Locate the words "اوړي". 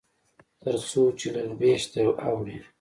2.27-2.57